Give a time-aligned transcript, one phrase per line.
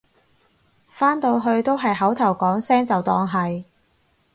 [0.89, 3.65] 返到去都係口頭講聲就當係